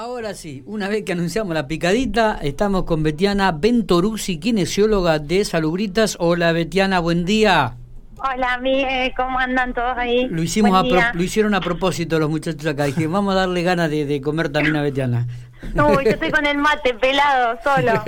Ahora 0.00 0.32
sí, 0.32 0.62
una 0.64 0.88
vez 0.88 1.02
que 1.02 1.10
anunciamos 1.10 1.52
la 1.54 1.66
picadita, 1.66 2.38
estamos 2.40 2.84
con 2.84 3.02
Betiana 3.02 3.50
Ventoruzzi, 3.50 4.38
kinesióloga 4.38 5.18
de 5.18 5.44
Salubritas. 5.44 6.16
Hola 6.20 6.52
Betiana, 6.52 7.00
buen 7.00 7.24
día. 7.24 7.74
Hola, 8.16 8.58
Miguel, 8.58 9.12
¿cómo 9.16 9.40
andan 9.40 9.74
todos 9.74 9.98
ahí? 9.98 10.28
Lo, 10.28 10.40
hicimos 10.40 10.86
lo 11.14 11.20
hicieron 11.20 11.52
a 11.54 11.60
propósito 11.60 12.20
los 12.20 12.30
muchachos 12.30 12.64
acá. 12.64 12.84
Dije, 12.84 13.08
vamos 13.08 13.34
a 13.34 13.38
darle 13.38 13.64
ganas 13.64 13.90
de, 13.90 14.20
comer 14.20 14.50
también 14.50 14.76
a 14.76 14.82
Betiana. 14.82 15.26
Uy, 15.74 16.04
yo 16.04 16.10
estoy 16.12 16.30
con 16.30 16.46
el 16.46 16.58
mate 16.58 16.94
pelado, 16.94 17.58
solo. 17.64 18.04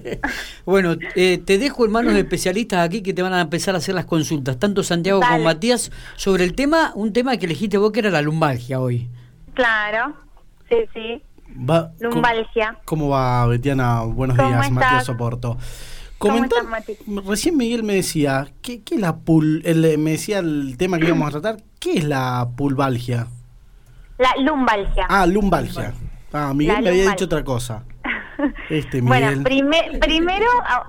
bueno, 0.64 0.94
eh, 1.16 1.38
te 1.44 1.58
dejo 1.58 1.84
en 1.84 1.90
manos 1.90 2.14
de 2.14 2.20
especialistas 2.20 2.86
aquí 2.86 3.02
que 3.02 3.12
te 3.12 3.22
van 3.22 3.32
a 3.32 3.40
empezar 3.40 3.74
a 3.74 3.78
hacer 3.78 3.96
las 3.96 4.04
consultas, 4.04 4.60
tanto 4.60 4.84
Santiago 4.84 5.18
como 5.18 5.40
Matías, 5.40 5.90
sobre 6.14 6.44
el 6.44 6.54
tema, 6.54 6.92
un 6.94 7.12
tema 7.12 7.36
que 7.38 7.46
elegiste 7.46 7.76
vos 7.76 7.90
que 7.90 7.98
era 7.98 8.10
la 8.10 8.22
lumbalgia 8.22 8.78
hoy. 8.78 9.10
Claro, 9.54 10.14
sí, 10.74 10.88
sí. 10.92 11.22
lumbalgia. 12.00 12.78
¿Cómo, 12.84 13.08
va, 13.08 13.46
Betiana? 13.46 14.02
Buenos 14.02 14.36
días, 14.36 14.70
Matías 14.70 15.04
Soporto. 15.04 15.56
Comentar, 16.18 16.62
recién 17.26 17.56
Miguel 17.56 17.82
me 17.82 17.94
decía, 17.94 18.48
¿qué, 18.62 18.82
qué 18.82 18.94
es 18.94 19.00
la 19.00 19.16
pul 19.16 19.60
el, 19.64 19.98
me 19.98 20.12
decía 20.12 20.38
el 20.38 20.76
tema 20.78 20.98
que 20.98 21.06
íbamos 21.06 21.28
a 21.28 21.40
tratar, 21.40 21.62
¿qué 21.78 21.98
es 21.98 22.04
la 22.04 22.48
pulvalgia? 22.56 23.26
La 24.16 24.32
lumbalgia. 24.38 25.06
Ah, 25.08 25.26
lumbalgia. 25.26 25.92
Ah, 26.32 26.52
Miguel 26.54 26.82
me 26.82 26.90
había 26.90 27.10
dicho 27.10 27.26
otra 27.26 27.44
cosa. 27.44 27.84
Este, 28.68 29.00
Miguel. 29.00 29.42
Bueno, 29.42 30.00
primero 30.00 30.46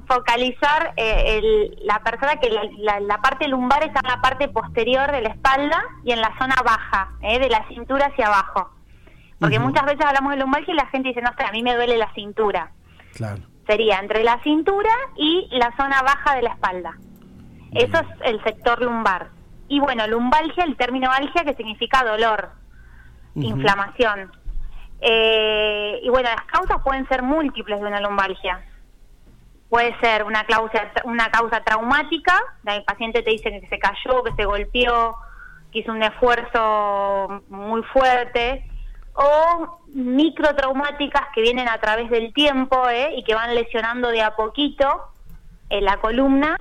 focalizar 0.07 0.93
eh, 0.98 1.70
la 1.84 1.99
persona 1.99 2.38
que 2.38 2.49
la, 2.49 3.21
parte 3.21 3.48
lumbar 3.48 3.84
está 3.84 4.02
en 4.04 4.09
la 4.09 4.21
parte 4.21 4.48
posterior 4.48 5.12
de 5.12 5.21
la 5.21 5.29
espalda 5.29 5.81
y 6.04 6.12
en 6.12 6.21
la 6.21 6.34
zona 6.40 6.55
baja, 6.65 7.12
eh, 7.21 7.40
de 7.40 7.49
la 7.49 7.65
cintura 7.67 8.07
hacia 8.07 8.27
abajo. 8.27 8.74
Porque 9.45 9.59
muchas 9.59 9.85
veces 9.85 10.05
hablamos 10.05 10.31
de 10.34 10.40
lumbalgia 10.40 10.73
y 10.73 10.77
la 10.77 10.88
gente 10.88 11.09
dice, 11.09 11.22
no 11.22 11.31
sé, 11.38 11.44
a 11.44 11.52
mí 11.52 11.63
me 11.63 11.76
duele 11.76 11.98
la 11.98 12.12
cintura. 12.13 12.72
Claro 13.13 13.41
sería 13.66 13.99
entre 13.99 14.24
la 14.24 14.41
cintura 14.43 14.91
y 15.15 15.48
la 15.51 15.76
zona 15.77 16.01
baja 16.01 16.35
de 16.35 16.43
la 16.43 16.51
espalda. 16.51 16.98
Eso 17.71 17.98
es 17.98 18.07
el 18.23 18.43
sector 18.43 18.82
lumbar. 18.82 19.29
Y 19.68 19.79
bueno, 19.79 20.07
lumbalgia, 20.07 20.63
el 20.63 20.77
término 20.77 21.12
algia 21.12 21.43
que 21.43 21.55
significa 21.55 22.04
dolor, 22.04 22.51
inflamación. 23.35 24.32
Eh, 25.01 25.99
y 26.04 26.10
bueno, 26.10 26.29
las 26.29 26.46
causas 26.46 26.82
pueden 26.84 27.07
ser 27.07 27.23
múltiples 27.23 27.79
de 27.79 27.85
una 27.85 27.99
lumbalgia. 27.99 28.63
Puede 29.70 29.98
ser 29.99 30.23
una 30.23 30.46
causa, 30.46 30.91
una 31.04 31.29
causa 31.32 31.62
traumática, 31.62 32.40
el 32.66 32.84
paciente 32.84 33.23
te 33.23 33.32
dice 33.32 33.49
que 33.49 33.68
se 33.68 33.79
cayó, 33.79 34.23
que 34.23 34.34
se 34.35 34.46
golpeó, 34.46 35.18
que 35.71 35.79
hizo 35.79 35.91
un 35.91 36.04
esfuerzo 36.04 37.43
muy 37.49 37.82
fuerte, 37.84 38.63
o 39.16 39.80
microtraumáticas 39.94 41.30
que 41.34 41.41
vienen 41.41 41.70
a 41.70 41.80
través 41.80 42.10
del 42.10 42.34
tiempo 42.34 42.90
¿eh? 42.90 43.13
y 43.16 43.24
que 43.24 43.34
van 43.34 43.55
lesionando 43.55 44.10
de 44.10 44.22
a 44.22 44.35
poquito 44.35 45.04
eh, 45.70 45.82
la 45.82 45.98
columna, 45.98 46.57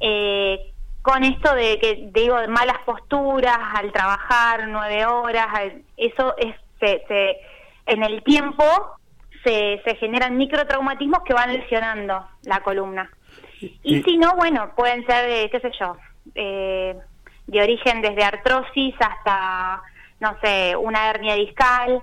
eh, 0.00 0.72
con 1.00 1.24
esto 1.24 1.54
de 1.54 1.78
que 1.78 2.10
digo 2.12 2.38
de 2.38 2.48
malas 2.48 2.78
posturas 2.84 3.58
al 3.74 3.90
trabajar 3.92 4.68
nueve 4.68 5.06
horas, 5.06 5.46
eso 5.96 6.34
es 6.36 6.54
se, 6.78 7.02
en 7.86 8.02
el 8.02 8.22
tiempo 8.22 8.64
se, 9.42 9.80
se 9.84 9.96
generan 9.96 10.36
microtraumatismos 10.36 11.22
que 11.24 11.32
van 11.32 11.52
lesionando 11.52 12.26
la 12.42 12.60
columna. 12.60 13.10
Y, 13.82 14.02
si 14.02 14.18
no, 14.18 14.34
bueno, 14.36 14.72
pueden 14.76 15.06
ser, 15.06 15.50
qué 15.50 15.60
sé 15.60 15.70
yo, 15.80 15.96
de 16.34 17.62
origen 17.62 18.02
desde 18.02 18.24
artrosis 18.24 18.94
hasta 19.00 19.82
no 20.20 20.36
sé, 20.42 20.76
una 20.76 21.10
hernia 21.10 21.34
discal. 21.34 22.02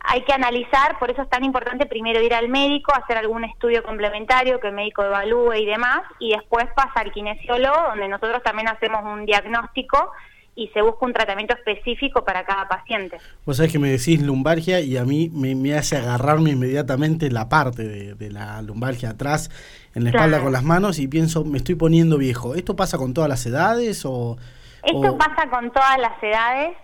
Hay 0.00 0.22
que 0.22 0.32
analizar, 0.32 0.98
por 0.98 1.10
eso 1.10 1.22
es 1.22 1.28
tan 1.28 1.44
importante 1.44 1.86
primero 1.86 2.22
ir 2.22 2.32
al 2.32 2.48
médico, 2.48 2.92
hacer 2.94 3.18
algún 3.18 3.44
estudio 3.44 3.82
complementario 3.82 4.60
que 4.60 4.68
el 4.68 4.74
médico 4.74 5.02
evalúe 5.02 5.54
y 5.54 5.66
demás, 5.66 6.02
y 6.18 6.30
después 6.30 6.66
pasa 6.74 7.00
al 7.00 7.12
kinesiólogo, 7.12 7.76
donde 7.88 8.08
nosotros 8.08 8.42
también 8.42 8.68
hacemos 8.68 9.02
un 9.04 9.26
diagnóstico 9.26 10.12
y 10.58 10.66
se 10.68 10.82
busca 10.82 11.06
un 11.06 11.12
tratamiento 11.12 11.54
específico 11.54 12.24
para 12.24 12.44
cada 12.44 12.66
paciente. 12.66 13.18
Vos 13.46 13.58
sabés 13.58 13.70
que 13.70 13.78
me 13.78 13.90
decís 13.90 14.20
lumbalgia 14.20 14.80
y 14.80 14.96
a 14.96 15.04
mí 15.04 15.30
me, 15.32 15.74
hace 15.74 15.96
agarrarme 15.96 16.50
inmediatamente 16.50 17.30
la 17.30 17.48
parte 17.48 17.84
de, 17.84 18.30
la 18.30 18.60
lumbalgia 18.62 19.10
atrás, 19.10 19.50
en 19.94 20.02
la 20.02 20.10
espalda 20.10 20.40
con 20.40 20.52
las 20.52 20.64
manos 20.64 20.98
y 20.98 21.06
pienso, 21.06 21.44
me 21.44 21.58
estoy 21.58 21.76
poniendo 21.76 22.18
viejo. 22.18 22.56
¿Esto 22.56 22.74
pasa 22.74 22.98
con 22.98 23.14
todas 23.14 23.30
las 23.30 23.46
edades 23.46 24.04
o...? 24.04 24.36
Esto 24.82 25.16
pasa 25.16 25.48
con 25.48 25.70
todas 25.70 25.98
las 25.98 26.20
edades 26.22 26.76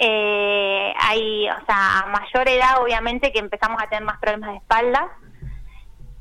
eh, 0.00 0.94
hay, 0.96 1.48
o 1.48 1.66
sea, 1.66 2.00
a 2.00 2.06
mayor 2.06 2.48
edad 2.48 2.80
obviamente 2.80 3.32
que 3.32 3.40
empezamos 3.40 3.82
a 3.82 3.88
tener 3.88 4.04
más 4.04 4.18
problemas 4.20 4.50
de 4.50 4.56
espalda, 4.58 5.08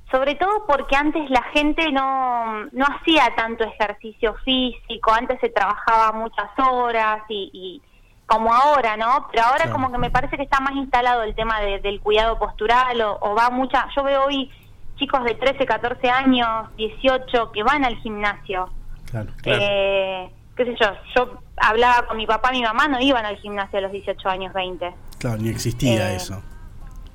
sobre 0.10 0.34
todo 0.34 0.66
porque 0.66 0.96
antes 0.96 1.30
la 1.30 1.44
gente 1.54 1.92
no, 1.92 2.66
no 2.72 2.86
hacía 2.86 3.36
tanto 3.36 3.66
ejercicio 3.66 4.34
físico, 4.44 5.12
antes 5.12 5.40
se 5.42 5.50
trabajaba 5.50 6.12
muchas 6.14 6.50
horas 6.58 7.22
y, 7.30 7.80
como 8.26 8.52
ahora, 8.52 8.98
¿no? 8.98 9.28
Pero 9.32 9.46
ahora 9.46 9.72
como 9.72 9.92
que 9.92 10.00
me 10.00 10.10
parece 10.10 10.38
que 10.38 10.44
está 10.44 10.60
más 10.60 10.74
instalado 10.74 11.22
el 11.24 11.36
tema 11.36 11.62
del 11.62 12.02
cuidado 12.02 12.40
postural 12.40 13.00
o, 13.02 13.36
va 13.36 13.52
mucha, 13.52 13.88
yo 13.96 14.04
veo 14.04 14.26
hoy 14.26 14.52
chicos 14.96 15.24
de 15.24 15.36
13, 15.36 15.66
14 15.66 16.10
años, 16.10 16.76
18 16.78 17.52
que 17.52 17.64
van 17.64 17.86
al 17.86 17.96
gimnasio. 17.98 18.70
Claro, 19.12 19.30
eh, 19.46 20.30
qué 20.56 20.66
sé 20.66 20.76
yo, 20.80 20.88
yo 21.16 21.47
hablaba 21.58 22.08
con 22.08 22.18
mi 22.18 22.26
papá, 22.26 22.52
mi 22.52 22.62
mamá 22.62 22.88
no 22.88 23.00
iban 23.00 23.26
al 23.26 23.38
gimnasio 23.38 23.80
a 23.80 23.82
los 23.82 23.92
18 23.92 24.30
años, 24.30 24.54
20. 24.54 24.94
Claro, 25.20 25.38
ni 25.38 25.50
existía 25.50 26.12
eh, 26.12 26.16
eso. 26.16 26.42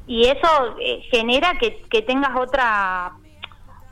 Y 0.06 0.26
eso 0.26 0.48
eh, 0.80 1.02
genera 1.10 1.54
que, 1.58 1.82
que 1.82 2.02
tengas 2.02 2.36
otra 2.36 3.12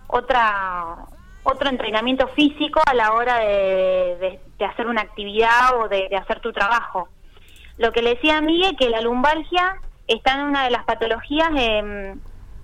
otra 0.09 1.07
otro 1.43 1.71
entrenamiento 1.71 2.29
físico 2.29 2.81
a 2.85 2.95
la 2.95 3.13
hora 3.13 3.39
de, 3.39 4.41
de, 4.59 4.65
hacer 4.65 4.87
una 4.87 5.01
actividad 5.01 5.81
o 5.81 5.89
de, 5.89 6.15
hacer 6.17 6.41
tu 6.41 6.53
trabajo. 6.53 7.09
Lo 7.79 7.93
que 7.93 8.03
le 8.03 8.11
decía 8.17 8.39
a 8.39 8.41
Miguel 8.43 8.77
que 8.77 8.91
la 8.91 9.01
lumbalgia 9.01 9.77
está 10.07 10.35
en 10.35 10.43
una 10.43 10.65
de 10.65 10.71
las 10.71 10.85
patologías 10.85 11.51
em, 11.57 12.21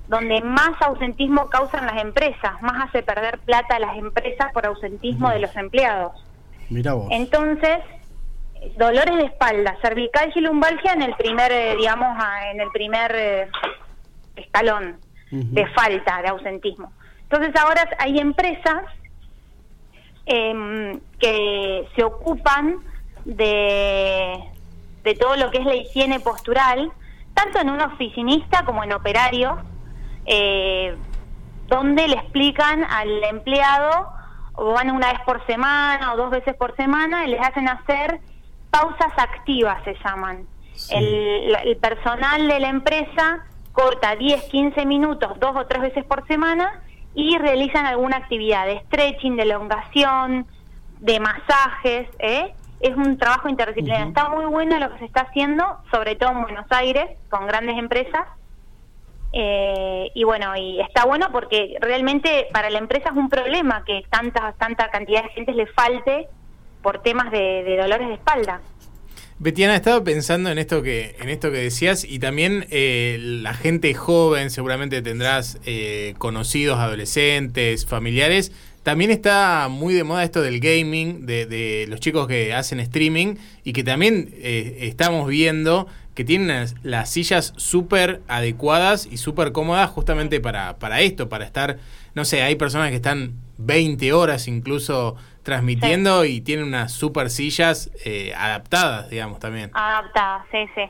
donde 0.08 0.42
más 0.42 0.80
ausentismo 0.82 1.48
causan 1.48 1.86
las 1.86 2.02
empresas, 2.02 2.60
más 2.60 2.88
hace 2.88 3.02
perder 3.02 3.38
plata 3.38 3.76
a 3.76 3.80
las 3.80 3.96
empresas 3.96 4.52
por 4.52 4.66
ausentismo 4.66 5.30
de 5.30 5.40
los 5.40 5.56
empleados. 5.56 6.25
Entonces, 7.10 7.78
dolores 8.76 9.16
de 9.16 9.24
espalda, 9.24 9.76
cervical 9.80 10.32
y 10.34 10.40
lumbalgia 10.40 10.92
en 10.92 11.02
el 11.02 11.14
primer, 11.14 11.52
eh, 11.52 11.76
digamos, 11.76 12.16
en 12.52 12.60
el 12.60 12.70
primer 12.70 13.12
eh, 13.14 13.48
escalón 14.36 14.98
de 15.30 15.66
falta 15.68 16.22
de 16.22 16.28
ausentismo. 16.28 16.92
Entonces 17.22 17.54
ahora 17.56 17.88
hay 17.98 18.18
empresas 18.18 18.84
em, 20.24 21.00
que 21.18 21.88
se 21.96 22.04
ocupan 22.04 22.76
de, 23.24 24.38
de 25.02 25.14
todo 25.14 25.36
lo 25.36 25.50
que 25.50 25.58
es 25.58 25.64
la 25.64 25.74
higiene 25.74 26.20
postural, 26.20 26.92
tanto 27.34 27.60
en 27.60 27.70
un 27.70 27.80
oficinista 27.80 28.64
como 28.64 28.84
en 28.84 28.92
operario, 28.92 29.58
eh, 30.26 30.96
donde 31.68 32.06
le 32.08 32.14
explican 32.14 32.84
al 32.84 33.24
empleado 33.24 34.15
o 34.56 34.72
van 34.72 34.90
una 34.90 35.12
vez 35.12 35.20
por 35.24 35.44
semana 35.46 36.12
o 36.12 36.16
dos 36.16 36.30
veces 36.30 36.54
por 36.56 36.74
semana 36.76 37.26
y 37.26 37.30
les 37.30 37.40
hacen 37.40 37.68
hacer 37.68 38.20
pausas 38.70 39.12
activas, 39.16 39.82
se 39.84 39.94
llaman. 40.04 40.46
El, 40.90 41.76
personal 41.80 42.48
de 42.48 42.60
la 42.60 42.68
empresa 42.68 43.46
corta 43.72 44.14
10, 44.16 44.44
15 44.44 44.84
minutos 44.84 45.38
dos 45.40 45.56
o 45.56 45.66
tres 45.66 45.82
veces 45.82 46.04
por 46.04 46.26
semana 46.26 46.82
y 47.14 47.38
realizan 47.38 47.86
alguna 47.86 48.16
actividad 48.16 48.66
de 48.66 48.80
stretching, 48.86 49.36
de 49.36 49.42
elongación, 49.42 50.46
de 51.00 51.20
masajes. 51.20 52.08
¿eh? 52.18 52.54
Es 52.80 52.94
un 52.96 53.16
trabajo 53.16 53.48
interdisciplinario. 53.48 54.08
Está 54.08 54.28
muy 54.28 54.44
bueno 54.46 54.78
lo 54.78 54.92
que 54.92 54.98
se 54.98 55.04
está 55.06 55.22
haciendo, 55.22 55.78
sobre 55.90 56.16
todo 56.16 56.32
en 56.32 56.42
Buenos 56.42 56.66
Aires, 56.70 57.10
con 57.30 57.46
grandes 57.46 57.78
empresas 57.78 58.26
eh, 59.32 60.10
y 60.14 60.24
bueno, 60.24 60.56
y 60.56 60.80
está 60.80 61.04
bueno 61.04 61.28
porque 61.32 61.76
realmente 61.80 62.48
para 62.52 62.70
la 62.70 62.78
empresa 62.78 63.10
es 63.10 63.16
un 63.16 63.28
problema 63.28 63.84
que 63.84 64.02
tanta, 64.10 64.54
tanta 64.58 64.90
cantidad 64.90 65.24
de 65.24 65.28
gente 65.30 65.52
le 65.52 65.66
falte 65.66 66.28
por 66.82 67.02
temas 67.02 67.30
de, 67.30 67.76
dolores 67.80 68.08
de 68.08 68.14
espalda. 68.14 68.60
Betiana, 69.38 69.74
estaba 69.76 70.02
pensando 70.02 70.50
en 70.50 70.56
esto 70.56 70.82
que, 70.82 71.16
en 71.20 71.28
esto 71.28 71.50
que 71.50 71.58
decías 71.58 72.04
y 72.04 72.18
también 72.18 72.66
eh, 72.70 73.18
la 73.20 73.52
gente 73.52 73.92
joven, 73.92 74.50
seguramente 74.50 75.02
tendrás 75.02 75.58
eh, 75.66 76.14
conocidos, 76.16 76.78
adolescentes, 76.78 77.84
familiares. 77.84 78.52
También 78.82 79.10
está 79.10 79.66
muy 79.68 79.92
de 79.92 80.04
moda 80.04 80.22
esto 80.22 80.40
del 80.40 80.60
gaming, 80.60 81.26
de, 81.26 81.44
de 81.44 81.86
los 81.88 82.00
chicos 82.00 82.28
que 82.28 82.54
hacen 82.54 82.80
streaming 82.80 83.34
y 83.64 83.72
que 83.72 83.82
también 83.82 84.32
estamos 84.40 85.28
viendo 85.28 85.88
que 86.16 86.24
tienen 86.24 86.66
las 86.82 87.10
sillas 87.10 87.52
súper 87.58 88.22
adecuadas 88.26 89.06
y 89.06 89.18
súper 89.18 89.52
cómodas 89.52 89.90
justamente 89.90 90.40
para, 90.40 90.78
para 90.78 91.00
esto, 91.00 91.28
para 91.28 91.44
estar, 91.44 91.76
no 92.14 92.24
sé, 92.24 92.42
hay 92.42 92.56
personas 92.56 92.88
que 92.88 92.96
están 92.96 93.34
20 93.58 94.12
horas 94.14 94.48
incluso 94.48 95.16
transmitiendo 95.42 96.24
y 96.24 96.40
tienen 96.40 96.64
unas 96.64 96.90
super 96.90 97.28
sillas 97.28 97.90
eh, 98.04 98.32
adaptadas, 98.34 99.10
digamos, 99.10 99.38
también. 99.40 99.70
Adaptadas, 99.74 100.46
sí, 100.50 100.66
sí. 100.74 100.82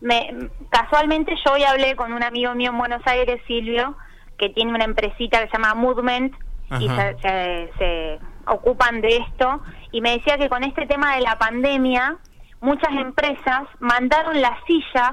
me, 0.00 0.48
casualmente 0.68 1.32
yo 1.46 1.52
hoy 1.52 1.62
hablé 1.62 1.94
con 1.94 2.12
un 2.12 2.24
amigo 2.24 2.52
mío 2.56 2.72
en 2.72 2.78
Buenos 2.78 3.02
Aires, 3.06 3.40
Silvio, 3.46 3.96
que 4.36 4.48
tiene 4.48 4.74
una 4.74 4.84
empresita 4.84 5.40
que 5.40 5.46
se 5.46 5.52
llama 5.52 5.74
Movement 5.74 6.34
y 6.80 6.88
se, 6.88 8.18
ocupan 8.46 9.00
de 9.00 9.18
esto, 9.18 9.62
y 9.92 10.00
me 10.00 10.18
decía 10.18 10.36
que 10.36 10.48
con 10.48 10.64
este 10.64 10.86
tema 10.86 11.14
de 11.14 11.20
la 11.20 11.38
pandemia, 11.38 12.18
muchas 12.62 12.92
empresas 12.92 13.64
mandaron 13.80 14.40
las 14.40 14.58
sillas, 14.66 15.12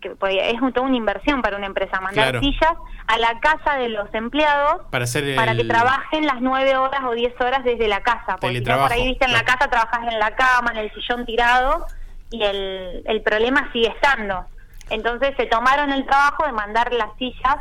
que 0.00 0.10
pues, 0.10 0.34
es 0.40 0.58
toda 0.72 0.86
una 0.86 0.96
inversión 0.96 1.42
para 1.42 1.56
una 1.56 1.66
empresa, 1.66 2.00
mandar 2.00 2.40
sillas 2.40 2.74
a 3.06 3.18
la 3.18 3.38
casa 3.40 3.76
de 3.76 3.90
los 3.90 4.12
empleados 4.14 4.86
para, 4.90 5.04
para 5.36 5.54
que 5.54 5.64
trabajen 5.64 6.26
las 6.26 6.40
nueve 6.40 6.76
horas 6.76 7.02
o 7.04 7.12
diez 7.12 7.38
horas 7.40 7.62
desde 7.64 7.88
la 7.88 8.00
casa, 8.00 8.36
porque 8.40 8.58
si 8.58 8.64
por 8.64 8.92
ahí 8.92 9.08
viste 9.08 9.26
en 9.26 9.32
la 9.32 9.44
casa, 9.44 9.68
trabajas 9.68 10.10
en 10.10 10.18
la 10.18 10.34
cama, 10.34 10.70
en 10.72 10.78
el 10.78 10.92
sillón 10.92 11.26
tirado, 11.26 11.86
y 12.30 12.42
el, 12.42 13.02
el 13.04 13.22
problema 13.22 13.70
sigue 13.72 13.88
estando. 13.88 14.46
Entonces 14.88 15.34
se 15.36 15.46
tomaron 15.46 15.92
el 15.92 16.06
trabajo 16.06 16.46
de 16.46 16.52
mandar 16.52 16.92
las 16.92 17.10
sillas 17.18 17.56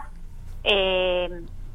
eh, 0.63 1.29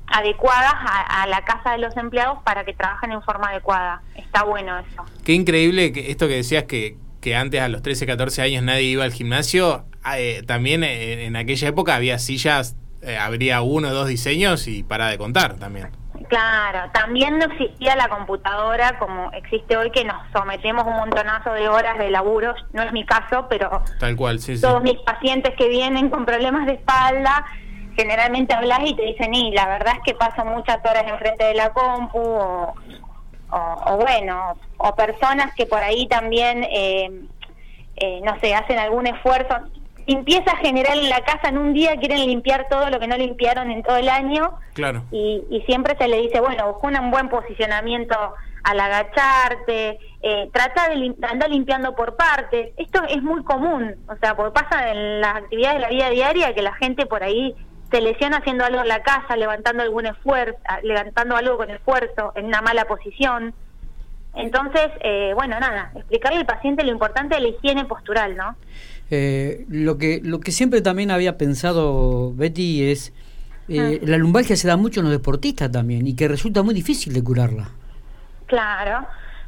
adecuadas 0.07 0.75
a, 0.75 1.27
la 1.27 1.45
casa 1.45 1.73
de 1.73 1.79
los 1.79 1.97
empleados 1.97 2.39
para 2.45 2.65
que 2.65 2.73
trabajen 2.73 3.13
en 3.13 3.23
forma 3.23 3.49
adecuada. 3.49 4.03
Está 4.15 4.45
bueno 4.45 4.79
eso. 4.79 5.05
Qué 5.25 5.33
increíble 5.33 5.93
que 5.93 6.11
esto 6.11 6.29
que 6.29 6.37
decías 6.37 6.65
que, 6.65 6.97
que 7.27 7.35
antes 7.35 7.61
a 7.61 7.67
los 7.67 7.83
13, 7.83 8.07
14 8.07 8.41
años 8.43 8.63
nadie 8.63 8.83
iba 8.83 9.03
al 9.03 9.13
gimnasio. 9.13 9.85
Eh, 10.17 10.45
también 10.47 10.85
en, 10.85 11.35
aquella 11.35 11.67
época 11.67 11.97
había 11.97 12.21
sillas, 12.21 12.77
eh, 13.03 13.19
habría 13.19 13.63
uno 13.63 13.89
o 13.89 13.91
dos 13.91 14.07
diseños 14.07 14.69
y 14.69 14.85
para 14.85 15.09
de 15.09 15.19
contar 15.19 15.57
también. 15.57 15.89
Claro, 16.29 16.89
también 16.93 17.37
no 17.39 17.47
existía 17.47 17.97
la 17.97 18.09
computadora 18.09 18.97
como 19.01 19.33
existe 19.33 19.77
hoy, 19.77 19.91
que 19.91 20.05
nos 20.05 20.19
sometemos 20.33 20.87
un 20.87 20.93
montonazo 20.93 21.53
de 21.53 21.69
horas 21.69 21.99
de 21.99 22.11
laburo. 22.11 22.55
No 22.73 22.85
es 22.85 22.93
mi 22.93 23.05
caso, 23.05 23.47
pero 23.49 23.83
Tal 23.99 24.15
cual, 24.15 24.39
todos 24.61 24.85
mis 24.85 25.01
pacientes 25.01 25.53
que 25.59 25.69
vienen 25.69 26.11
con 26.11 26.25
problemas 26.27 26.67
de 26.67 26.75
espalda, 26.75 27.45
generalmente 27.97 28.55
hablas 28.55 28.83
y 28.85 28.95
te 28.95 29.03
dicen, 29.03 29.35
y 29.35 29.51
la 29.51 29.67
verdad 29.67 29.95
es 29.97 30.03
que 30.05 30.15
paso 30.15 30.45
muchas 30.45 30.79
horas 30.79 31.03
enfrente 31.09 31.43
de 31.43 31.55
la 31.55 31.73
compu, 31.73 32.21
o, 32.21 32.75
o, 33.51 33.97
bueno, 33.97 34.57
o 34.79 34.95
personas 34.95 35.55
que 35.55 35.67
por 35.67 35.79
ahí 35.79 36.07
también, 36.09 36.65
eh, 36.65 37.11
eh, 37.97 38.21
no 38.25 38.39
sé, 38.41 38.55
hacen 38.55 38.79
algún 38.79 39.07
esfuerzo 39.07 39.55
limpieza 40.07 40.57
general 40.59 40.99
en 40.99 41.09
la 41.09 41.21
casa 41.23 41.49
en 41.49 41.59
un 41.59 41.73
día 41.73 41.97
quieren 41.97 42.27
limpiar 42.27 42.69
todo 42.69 42.89
lo 42.91 43.01
que 43.01 43.09
no 43.09 43.17
limpiaron 43.17 43.71
en 43.71 43.83
todo 43.83 43.97
el 43.97 44.09
año. 44.09 44.53
Claro. 44.75 45.03
Y, 45.11 45.63
siempre 45.67 45.97
se 45.99 46.07
le 46.07 46.23
dice, 46.23 46.41
bueno, 46.41 46.73
busca 46.73 47.01
un 47.01 47.11
buen 47.11 47.29
posicionamiento 47.29 48.17
al 48.63 48.81
agacharte, 48.81 49.99
eh, 50.23 50.51
trata 50.53 50.89
de 50.89 51.15
andar 51.23 51.51
limpiando 51.51 51.95
por 51.95 52.17
partes. 52.17 52.71
Esto 52.77 53.03
es 53.09 53.23
muy 53.23 53.43
común, 53.43 53.97
o 54.09 54.17
sea, 54.17 54.37
porque 54.37 54.61
pasa 54.61 54.91
en 54.91 55.21
las 55.21 55.37
actividades 55.37 55.77
de 55.77 55.81
la 55.81 55.89
vida 55.89 56.11
diaria 56.11 56.55
que 56.55 56.63
la 56.63 56.75
gente 56.75 57.07
por 57.07 57.23
ahí 57.23 57.55
se 57.91 58.01
lesiona 58.01 58.39
haciendo 58.39 58.65
algo 58.65 58.81
en 58.81 58.89
la 58.89 59.03
casa, 59.03 59.37
levantando 59.37 59.83
algún 59.83 60.07
esfuerzo, 60.07 60.59
levantando 60.83 61.37
algo 61.37 61.57
con 61.57 61.71
esfuerzo, 61.71 62.33
en 62.35 62.47
una 62.47 62.61
mala 62.61 62.87
posición. 62.87 63.55
Entonces, 64.35 64.91
eh, 65.01 65.33
bueno, 65.35 65.59
nada, 65.59 65.93
explicarle 65.95 66.41
al 66.41 66.47
paciente 66.47 66.85
lo 66.85 66.93
importante 66.93 67.37
de 67.37 67.41
la 67.41 67.49
higiene 67.49 67.85
postural, 67.85 68.37
¿no? 68.37 68.57
Eh, 69.11 69.65
lo, 69.69 69.99
que, 69.99 70.21
lo 70.23 70.41
que 70.41 70.53
siempre 70.53 70.83
también 70.83 71.11
había 71.11 71.39
pensado 71.39 72.35
Betty 72.35 72.91
es, 72.91 73.13
eh, 73.69 74.01
ah. 74.03 74.05
la 74.05 74.19
lumbalgia 74.19 74.57
se 74.57 74.69
da 74.69 74.77
mucho 74.77 75.01
en 75.01 75.05
los 75.05 75.13
deportistas 75.13 75.71
también 75.71 76.07
y 76.07 76.15
que 76.15 76.29
resulta 76.29 76.63
muy 76.63 76.75
difícil 76.75 77.15
de 77.15 77.23
curarla. 77.23 77.71
Claro, 78.47 79.07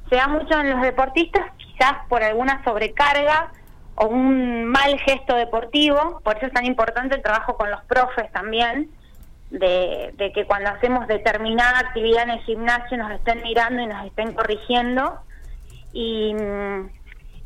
se 0.09 0.17
da 0.17 0.29
mucho 0.29 0.59
en 0.59 0.71
los 0.71 0.81
deportistas, 0.81 1.53
quizás 1.59 1.95
por 2.09 2.23
alguna 2.23 2.63
sobrecarga 2.65 3.53
o 4.01 4.07
un 4.07 4.65
mal 4.67 4.99
gesto 5.01 5.35
deportivo, 5.35 6.21
por 6.23 6.37
eso 6.37 6.47
es 6.47 6.53
tan 6.53 6.65
importante 6.65 7.17
el 7.17 7.23
trabajo 7.23 7.57
con 7.57 7.71
los 7.71 7.83
profes 7.85 8.31
también, 8.33 8.91
de, 9.51 10.15
de 10.17 10.33
que 10.33 10.47
cuando 10.47 10.71
hacemos 10.71 11.09
determinada 11.09 11.81
actividad 11.81 12.25
en 12.25 12.31
el 12.31 12.41
gimnasio 12.41 12.97
nos 12.97 13.11
estén 13.13 13.43
mirando 13.43 13.83
y 13.83 13.87
nos 13.87 14.07
estén 14.07 14.35
corrigiendo. 14.35 15.19
Y, 15.93 16.35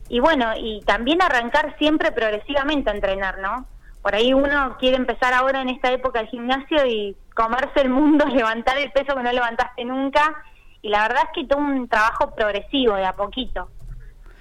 y 0.08 0.20
bueno, 0.20 0.52
y 0.56 0.82
también 0.82 1.22
arrancar 1.22 1.74
siempre 1.78 2.12
progresivamente 2.12 2.90
a 2.90 2.94
entrenar, 2.94 3.38
¿no? 3.38 3.66
Por 4.02 4.14
ahí 4.14 4.34
uno 4.34 4.76
quiere 4.78 4.96
empezar 4.96 5.32
ahora 5.32 5.62
en 5.62 5.70
esta 5.70 5.90
época 5.90 6.18
del 6.18 6.28
gimnasio 6.28 6.84
y 6.86 7.16
comerse 7.34 7.80
el 7.80 7.88
mundo, 7.88 8.26
levantar 8.34 8.76
el 8.76 8.92
peso 8.92 9.16
que 9.16 9.22
no 9.22 9.32
levantaste 9.32 9.84
nunca. 9.84 10.42
Y 10.82 10.88
la 10.90 11.08
verdad 11.08 11.22
es 11.24 11.30
que 11.34 11.48
todo 11.48 11.60
un 11.60 11.88
trabajo 11.88 12.34
progresivo, 12.34 12.96
de 12.96 13.06
a 13.06 13.14
poquito. 13.14 13.70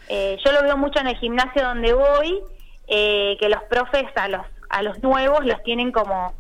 Eh, 0.09 0.37
yo 0.43 0.51
lo 0.51 0.63
veo 0.63 0.77
mucho 0.77 0.99
en 0.99 1.07
el 1.07 1.17
gimnasio 1.17 1.63
donde 1.63 1.93
voy, 1.93 2.41
eh, 2.87 3.37
que 3.39 3.49
los 3.49 3.63
profes 3.63 4.05
a 4.15 4.27
los, 4.27 4.45
a 4.69 4.81
los 4.81 5.01
nuevos 5.01 5.45
los 5.45 5.61
tienen 5.63 5.91
como 5.91 6.33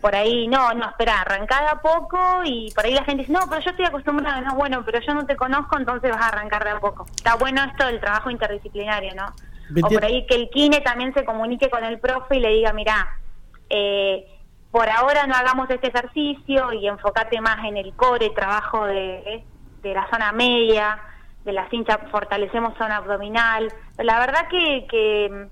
por 0.00 0.14
ahí, 0.16 0.48
no, 0.48 0.72
no, 0.72 0.88
espera, 0.88 1.20
arrancada 1.20 1.72
a 1.72 1.80
poco 1.82 2.18
y 2.44 2.72
por 2.74 2.86
ahí 2.86 2.94
la 2.94 3.04
gente 3.04 3.22
dice, 3.22 3.32
no, 3.32 3.40
pero 3.48 3.60
yo 3.60 3.70
estoy 3.70 3.84
acostumbrada, 3.84 4.40
no, 4.40 4.54
bueno, 4.54 4.82
pero 4.84 4.98
yo 5.00 5.12
no 5.12 5.26
te 5.26 5.36
conozco, 5.36 5.76
entonces 5.76 6.10
vas 6.10 6.22
a 6.22 6.28
arrancar 6.28 6.64
de 6.64 6.70
a 6.70 6.80
poco. 6.80 7.04
Está 7.14 7.34
bueno 7.36 7.62
esto 7.64 7.86
del 7.86 8.00
trabajo 8.00 8.30
interdisciplinario, 8.30 9.14
¿no? 9.14 9.26
O 9.84 9.88
por 9.88 10.04
ahí 10.04 10.26
que 10.26 10.36
el 10.36 10.48
kine 10.48 10.80
también 10.80 11.12
se 11.12 11.24
comunique 11.24 11.68
con 11.68 11.84
el 11.84 12.00
profe 12.00 12.36
y 12.36 12.40
le 12.40 12.48
diga, 12.48 12.72
mira, 12.72 13.08
eh, 13.68 14.26
por 14.70 14.88
ahora 14.88 15.26
no 15.26 15.34
hagamos 15.34 15.68
este 15.70 15.88
ejercicio 15.88 16.72
y 16.72 16.88
enfócate 16.88 17.40
más 17.40 17.64
en 17.64 17.76
el 17.76 17.92
core, 17.94 18.30
trabajo 18.30 18.86
de, 18.86 19.44
de 19.82 19.94
la 19.94 20.08
zona 20.10 20.32
media, 20.32 21.00
de 21.44 21.52
la 21.52 21.68
cincha, 21.70 21.98
fortalecemos 22.10 22.76
zona 22.78 22.96
abdominal. 22.96 23.72
La 23.98 24.18
verdad 24.18 24.48
que, 24.50 24.86
que, 24.90 25.48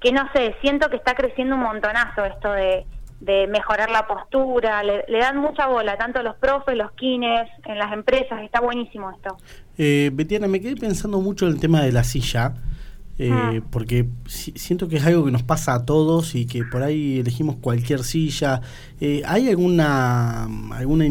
que 0.00 0.12
no 0.12 0.28
sé, 0.34 0.54
siento 0.60 0.88
que 0.90 0.96
está 0.96 1.14
creciendo 1.14 1.54
un 1.54 1.62
montonazo 1.62 2.24
esto 2.24 2.52
de 2.52 2.86
de 3.20 3.46
mejorar 3.46 3.90
la 3.90 4.06
postura, 4.06 4.82
le, 4.82 5.04
dan 5.08 5.38
mucha 5.38 5.66
bola, 5.66 5.96
tanto 5.96 6.22
los 6.22 6.36
profes, 6.36 6.76
los 6.76 6.92
kines, 6.92 7.48
en 7.64 7.78
las 7.78 7.92
empresas, 7.92 8.42
está 8.42 8.60
buenísimo 8.60 9.10
esto. 9.10 9.36
Eh, 9.78 10.10
Betiana, 10.12 10.48
me 10.48 10.60
quedé 10.60 10.76
pensando 10.76 11.20
mucho 11.20 11.46
en 11.46 11.52
el 11.52 11.60
tema 11.60 11.82
de 11.82 11.92
la 11.92 12.04
silla, 12.04 12.54
eh, 13.18 13.30
ah. 13.32 13.52
porque 13.70 14.06
siento 14.26 14.88
que 14.88 14.96
es 14.96 15.06
algo 15.06 15.24
que 15.24 15.30
nos 15.30 15.42
pasa 15.42 15.74
a 15.74 15.86
todos 15.86 16.34
y 16.34 16.46
que 16.46 16.64
por 16.64 16.82
ahí 16.82 17.20
elegimos 17.20 17.56
cualquier 17.56 18.00
silla. 18.04 18.60
Eh, 19.00 19.22
¿Hay 19.26 19.48
alguna, 19.48 20.44
alguna 20.72 21.06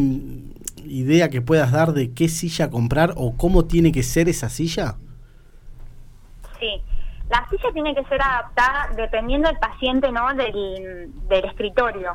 idea 0.88 1.30
que 1.30 1.42
puedas 1.42 1.72
dar 1.72 1.92
de 1.92 2.12
qué 2.12 2.28
silla 2.28 2.70
comprar 2.70 3.12
o 3.16 3.36
cómo 3.36 3.64
tiene 3.64 3.92
que 3.92 4.02
ser 4.02 4.28
esa 4.28 4.48
silla? 4.48 4.96
Sí. 6.58 6.82
La 7.28 7.46
silla 7.48 7.72
tiene 7.72 7.94
que 7.94 8.04
ser 8.04 8.22
adaptada 8.22 8.90
dependiendo 8.96 9.48
del 9.48 9.58
paciente, 9.58 10.12
¿no? 10.12 10.32
Del, 10.34 11.10
escritorio. 11.44 12.14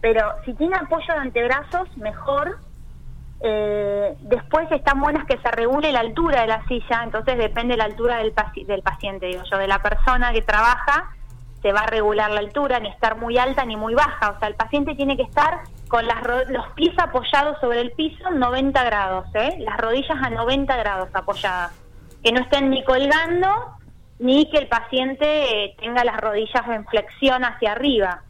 Pero 0.00 0.32
si 0.44 0.54
tiene 0.54 0.76
apoyo 0.76 1.06
de 1.06 1.20
antebrazos, 1.20 1.96
mejor. 1.96 2.58
Eh, 3.42 4.16
después 4.20 4.70
están 4.70 5.00
buenas 5.00 5.24
que 5.26 5.38
se 5.38 5.50
regule 5.50 5.92
la 5.92 6.00
altura 6.00 6.42
de 6.42 6.46
la 6.46 6.62
silla, 6.66 7.02
entonces 7.02 7.38
depende 7.38 7.72
de 7.72 7.78
la 7.78 7.84
altura 7.84 8.18
del, 8.18 8.34
del 8.66 8.82
paciente, 8.82 9.28
digo 9.28 9.42
yo, 9.50 9.56
de 9.56 9.66
la 9.66 9.80
persona 9.80 10.30
que 10.30 10.42
trabaja, 10.42 11.08
se 11.62 11.72
va 11.72 11.80
a 11.80 11.86
regular 11.86 12.30
la 12.30 12.40
altura, 12.40 12.80
ni 12.80 12.88
estar 12.88 13.16
muy 13.16 13.38
alta 13.38 13.64
ni 13.64 13.76
muy 13.76 13.94
baja. 13.94 14.32
O 14.32 14.38
sea, 14.38 14.48
el 14.48 14.56
paciente 14.56 14.94
tiene 14.94 15.16
que 15.16 15.22
estar 15.22 15.62
con 15.90 16.06
las 16.06 16.22
los 16.48 16.68
pies 16.74 16.96
apoyados 16.98 17.58
sobre 17.60 17.80
el 17.80 17.90
piso 17.90 18.30
90 18.30 18.84
grados, 18.84 19.26
¿eh? 19.34 19.56
las 19.58 19.76
rodillas 19.76 20.16
a 20.22 20.30
90 20.30 20.76
grados 20.76 21.08
apoyadas. 21.12 21.72
Que 22.22 22.30
no 22.32 22.40
estén 22.40 22.70
ni 22.70 22.84
colgando 22.84 23.48
ni 24.20 24.48
que 24.50 24.58
el 24.58 24.68
paciente 24.68 25.64
eh, 25.64 25.74
tenga 25.80 26.04
las 26.04 26.16
rodillas 26.18 26.62
en 26.68 26.86
flexión 26.86 27.44
hacia 27.44 27.72
arriba. 27.72 28.22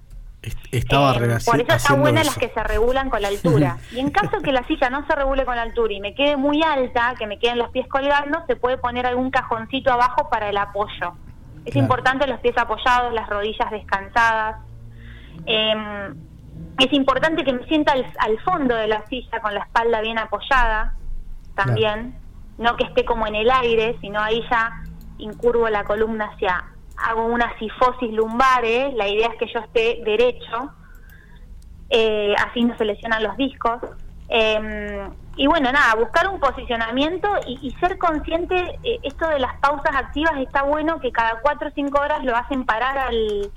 Estaba 0.73 1.15
eh, 1.17 1.39
Por 1.45 1.61
eso 1.61 1.75
está 1.75 1.95
buena 1.95 2.25
las 2.25 2.39
que 2.39 2.49
se 2.49 2.63
regulan 2.63 3.11
con 3.11 3.21
la 3.21 3.29
altura. 3.29 3.77
y 3.93 4.01
en 4.01 4.11
caso 4.11 4.41
que 4.43 4.53
la 4.53 4.67
silla 4.67 4.89
no 4.89 5.07
se 5.07 5.15
regule 5.15 5.45
con 5.45 5.57
la 5.57 5.63
altura 5.63 5.93
y 5.93 6.01
me 6.01 6.15
quede 6.15 6.39
muy 6.39 6.63
alta, 6.63 7.15
que 7.19 7.27
me 7.27 7.39
queden 7.39 7.59
los 7.59 7.69
pies 7.71 7.87
colgando, 7.89 8.43
se 8.47 8.57
puede 8.57 8.79
poner 8.79 9.05
algún 9.05 9.31
cajoncito 9.31 9.93
abajo 9.93 10.31
para 10.31 10.49
el 10.49 10.57
apoyo. 10.57 11.13
Es 11.67 11.77
importante 11.77 12.27
los 12.27 12.41
pies 12.41 12.57
apoyados, 12.57 13.13
las 13.13 13.29
rodillas 13.29 13.71
descansadas. 13.71 14.57
Em, 15.45 16.30
es 16.79 16.93
importante 16.93 17.45
que 17.45 17.53
me 17.53 17.65
sienta 17.67 17.93
al, 17.93 18.41
fondo 18.41 18.75
de 18.75 18.89
la 18.89 19.05
silla 19.07 19.41
con 19.41 19.55
la 19.55 19.61
espalda 19.61 20.01
bien 20.01 20.19
apoyada 20.19 20.95
también. 21.55 22.15
No 22.59 22.77
que 22.77 22.85
esté 22.85 23.05
como 23.05 23.27
en 23.27 23.35
el 23.35 23.51
aire, 23.51 23.97
sino 24.01 24.21
ahí 24.21 24.43
ya 24.51 24.83
incurvo 25.19 25.69
la 25.69 25.85
columna 25.85 26.31
hacia, 26.33 26.65
hago 26.97 27.27
una 27.27 27.59
sifosis 27.59 28.13
lumbares, 28.13 28.95
la 28.95 29.09
idea 29.09 29.29
es 29.29 29.37
que 29.39 29.53
yo 29.53 29.61
esté 29.61 30.03
derecho, 30.05 30.73
eh, 31.89 32.35
así 32.39 32.63
no 32.63 32.77
se 32.77 32.85
lesionan 32.85 33.23
los 33.23 33.37
discos. 33.37 33.81
Em, 34.29 35.11
y 35.37 35.47
bueno, 35.47 35.73
nada, 35.73 35.95
buscar 35.97 36.29
un 36.29 36.39
posicionamiento 36.39 37.29
y, 37.47 37.71
ser 37.81 37.99
consciente, 37.99 38.79
eh, 38.85 39.01
esto 39.03 39.29
de 39.29 39.41
las 39.41 39.59
pausas 39.61 39.95
activas 39.95 40.35
está 40.39 40.63
bueno 40.63 41.01
que 41.01 41.11
cada 41.11 41.41
cuatro 41.41 41.69
o 41.69 41.73
cinco 41.75 42.01
horas 42.01 42.25
lo 42.25 42.37
hacen 42.37 42.65
parar 42.65 42.97
al, 42.99 43.51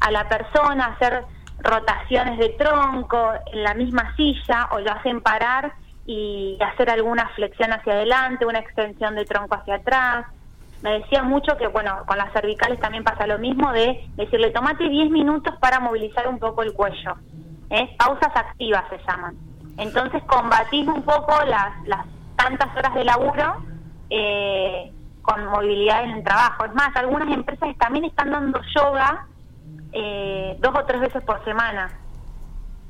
a 0.00 0.10
la 0.10 0.28
persona, 0.28 0.86
hacer 0.86 1.24
rotaciones 1.58 2.38
de 2.38 2.50
tronco 2.50 3.32
en 3.52 3.62
la 3.62 3.74
misma 3.74 4.14
silla 4.16 4.68
o 4.72 4.80
lo 4.80 4.92
hacen 4.92 5.20
parar 5.20 5.72
y 6.06 6.56
hacer 6.60 6.90
alguna 6.90 7.28
flexión 7.34 7.72
hacia 7.72 7.94
adelante, 7.94 8.46
una 8.46 8.60
extensión 8.60 9.14
de 9.14 9.24
tronco 9.24 9.56
hacia 9.56 9.76
atrás. 9.76 10.26
me 10.82 11.00
decía 11.00 11.22
mucho 11.22 11.56
que, 11.56 11.66
bueno, 11.66 12.04
con 12.06 12.18
las 12.18 12.32
cervicales 12.32 12.78
también 12.80 13.02
pasa 13.02 13.26
lo 13.26 13.38
mismo, 13.38 13.72
de 13.72 14.08
decirle, 14.16 14.50
tomate 14.50 14.88
10 14.88 15.10
minutos 15.10 15.54
para 15.60 15.80
movilizar 15.80 16.28
un 16.28 16.38
poco 16.38 16.62
el 16.62 16.74
cuello. 16.74 17.16
¿eh? 17.70 17.96
Pausas 17.98 18.34
activas 18.34 18.84
se 18.90 18.98
llaman. 19.08 19.34
Entonces 19.78 20.22
combatís 20.24 20.86
un 20.86 21.02
poco 21.02 21.32
las, 21.46 21.86
las 21.86 22.06
tantas 22.36 22.74
horas 22.76 22.94
de 22.94 23.04
laburo 23.04 23.56
eh, 24.10 24.92
con 25.22 25.44
movilidad 25.46 26.04
en 26.04 26.10
el 26.10 26.24
trabajo. 26.24 26.64
Es 26.64 26.74
más, 26.74 26.94
algunas 26.94 27.28
empresas 27.28 27.76
también 27.78 28.04
están 28.04 28.30
dando 28.30 28.60
yoga 28.76 29.26
eh, 29.96 30.56
dos 30.60 30.74
o 30.74 30.84
tres 30.84 31.00
veces 31.00 31.22
por 31.24 31.42
semana. 31.44 31.90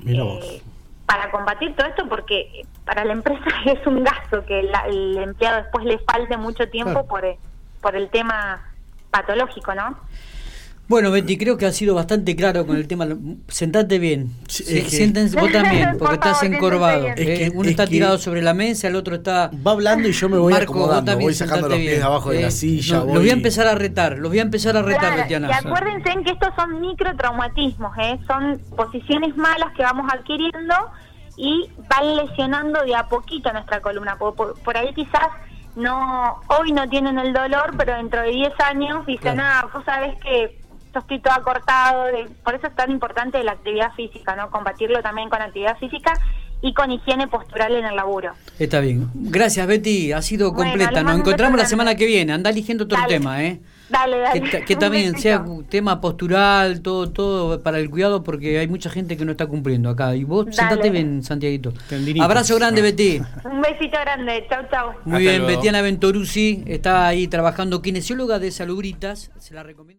Eh, 0.05 0.63
para 1.07 1.31
combatir 1.31 1.75
todo 1.77 1.87
esto, 1.87 2.09
porque 2.09 2.67
para 2.85 3.05
la 3.05 3.13
empresa 3.13 3.45
es 3.67 3.87
un 3.87 4.03
gasto 4.03 4.45
que 4.45 4.61
el 4.61 5.17
empleado 5.19 5.63
después 5.63 5.85
le 5.85 5.99
falte 6.01 6.37
mucho 6.37 6.69
tiempo 6.69 7.07
por, 7.07 7.25
por 7.81 7.95
el 7.95 8.11
tema 8.11 8.61
patológico, 9.11 9.75
¿no? 9.75 9.97
Bueno, 10.89 11.11
Betty, 11.11 11.37
creo 11.37 11.57
que 11.57 11.67
ha 11.67 11.73
sido 11.73 11.97
bastante 11.97 12.37
claro 12.37 12.65
con 12.65 12.77
el 12.77 12.87
tema. 12.87 13.07
Sentate 13.49 13.99
bien. 13.99 14.31
Siéntense 14.47 15.39
vos 15.39 15.51
también, 15.51 15.97
porque 15.99 16.15
estás 16.15 16.43
encorvado. 16.45 17.07
Eh, 17.17 17.51
uno 17.55 17.69
está 17.69 17.87
tirado 17.87 18.19
sobre 18.19 18.41
la 18.41 18.55
mesa, 18.55 18.87
el 18.87 18.95
otro 18.95 19.17
está. 19.17 19.51
Va 19.67 19.73
hablando 19.73 20.09
y 20.09 20.13
yo 20.13 20.29
me 20.29 20.39
voy 20.39 20.53
acomodando, 20.53 21.19
voy 21.19 21.35
sacando 21.35 21.69
los 21.69 21.79
pies 21.79 22.03
abajo 22.03 22.31
de 22.31 22.43
la 22.43 22.49
eh, 22.49 22.53
silla. 22.53 22.99
Los 22.99 23.17
voy 23.17 23.31
a 23.31 23.33
empezar 23.33 23.67
a 23.67 23.75
retar, 23.75 24.19
los 24.19 24.31
voy 24.31 24.39
a 24.39 24.43
empezar 24.43 24.77
a 24.77 24.83
retar, 24.83 25.17
Betiana. 25.17 25.49
Y 25.49 25.53
acuérdense 25.53 26.23
que 26.25 26.31
estos 26.31 26.55
son 26.55 26.81
microtraumatismos, 26.81 27.97
¿eh? 27.99 28.19
son 28.27 28.61
posiciones 28.77 29.37
malas 29.37 29.73
que 29.77 29.83
vamos 29.83 30.11
adquiriendo 30.13 30.75
y 31.37 31.69
van 31.89 32.17
lesionando 32.17 32.83
de 32.85 32.95
a 32.95 33.09
poquito 33.09 33.53
nuestra 33.53 33.81
columna. 33.81 34.17
por 34.17 34.77
ahí 34.77 34.95
quizás 34.95 35.29
no 35.77 36.41
hoy 36.49 36.73
no 36.73 36.89
tienen 36.89 37.19
el 37.19 37.33
dolor, 37.33 37.75
pero 37.77 37.95
dentro 37.97 38.23
de 38.23 38.31
10 38.31 38.53
años 38.61 39.07
dicen, 39.07 39.39
ah, 39.41 39.69
vos 39.73 39.85
sabés 39.85 40.19
que 40.21 40.66
estoy 40.99 41.21
todo 41.21 41.35
acortado, 41.35 42.05
por 42.45 42.55
eso 42.55 42.67
es 42.67 42.75
tan 42.75 42.91
importante 42.91 43.43
la 43.43 43.53
actividad 43.53 43.93
física, 43.95 44.37
¿no? 44.37 44.51
Combatirlo 44.51 45.03
también 45.03 45.29
con 45.29 45.43
actividad 45.43 45.79
física 45.79 46.13
y 46.63 46.73
con 46.73 46.91
higiene 46.91 47.29
postural 47.29 47.75
en 47.75 47.85
el 47.85 47.97
laburo. 47.97 48.33
Está 48.59 48.81
bien. 48.81 49.11
Gracias, 49.15 49.67
Betty. 49.67 50.13
Ha 50.13 50.23
sido 50.23 50.53
completa. 50.55 51.03
Nos 51.03 51.19
encontramos 51.19 51.59
la 51.59 51.67
semana 51.67 51.95
que 51.95 52.07
viene. 52.07 52.33
Anda 52.33 52.51
eligiendo 52.51 52.85
otro 52.85 52.99
tema, 53.07 53.45
¿eh? 53.45 53.61
Dale, 53.89 54.19
dale. 54.19 54.65
Que, 54.67 54.77
también 54.77 55.17
sea 55.17 55.41
un 55.41 55.65
tema 55.65 56.01
postural, 56.01 56.81
todo 56.83 57.11
todo 57.11 57.63
para 57.63 57.79
el 57.79 57.89
cuidado, 57.89 58.25
porque 58.25 58.59
hay 58.59 58.67
mucha 58.67 58.91
gente 58.91 59.17
que 59.17 59.25
no 59.25 59.31
está 59.33 59.47
cumpliendo 59.47 59.91
acá. 59.91 60.17
Y 60.17 60.25
vos 60.25 60.47
sentate 60.51 60.91
bien, 60.91 61.23
Santiaguito. 61.23 61.73
Abrazo 62.21 62.57
grande, 62.57 62.83
Betty. 62.83 63.21
Un 63.45 63.61
besito 63.61 63.99
grande. 64.01 64.47
Chau, 64.49 64.65
chau. 64.71 64.93
Muy 65.05 65.21
bien, 65.21 65.47
Betiana 65.47 65.83
Ventoruzzi 65.83 66.65
está 66.67 67.07
ahí 67.07 67.29
trabajando, 67.29 67.81
kinesióloga 67.83 68.39
de 68.39 68.51
salubritas. 68.51 69.31
Se 69.39 69.55
la 69.55 69.63
recomiendo. 69.63 69.87